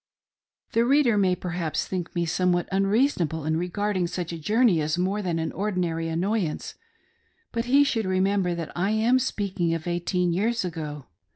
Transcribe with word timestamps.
171 0.73 0.73
The 0.73 0.89
reader 0.97 1.15
may 1.19 1.35
perhaps 1.35 1.85
think 1.85 2.15
me 2.15 2.25
somewhat 2.25 2.67
unreasonable 2.71 3.45
in 3.45 3.55
regarding 3.57 4.07
such 4.07 4.33
a 4.33 4.39
journey 4.39 4.81
as 4.81 4.97
more 4.97 5.21
than 5.21 5.37
an 5.37 5.51
ordinary 5.51 6.07
an 6.07 6.19
noyance; 6.21 6.73
but 7.51 7.65
he 7.65 7.83
should 7.83 8.07
remember 8.07 8.55
that 8.55 8.71
I 8.75 8.89
am 8.89 9.19
speaking 9.19 9.75
of 9.75 9.85
eighteen 9.85 10.33
years 10.33 10.65
ago. 10.65 11.05